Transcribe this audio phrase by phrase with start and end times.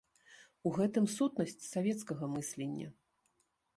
[0.69, 2.87] У гэтым сутнасць савецкага мыслення!